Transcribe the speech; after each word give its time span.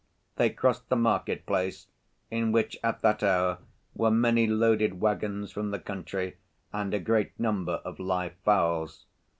They 0.37 0.49
crossed 0.49 0.89
the 0.89 0.95
market‐place, 0.95 1.85
in 2.31 2.51
which 2.51 2.75
at 2.83 3.03
that 3.03 3.21
hour 3.21 3.59
were 3.93 4.09
many 4.09 4.47
loaded 4.47 4.99
wagons 4.99 5.51
from 5.51 5.69
the 5.69 5.77
country 5.77 6.37
and 6.73 6.91
a 6.95 6.99
great 6.99 7.39
number 7.39 7.73
of 7.85 7.99
live 7.99 8.33
fowls. 8.43 9.05